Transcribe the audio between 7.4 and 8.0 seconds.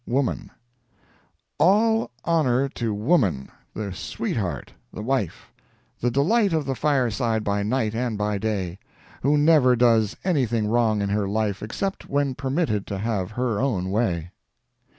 by night